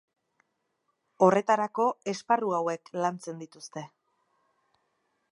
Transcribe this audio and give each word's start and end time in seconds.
Horretarako 1.25 1.85
esparru 2.13 2.55
hauek 2.59 2.89
lantzen 3.03 3.43
dituzte. 3.43 3.83